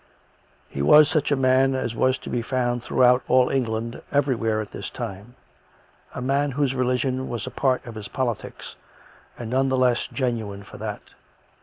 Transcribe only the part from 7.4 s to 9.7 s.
a part of his politics, and none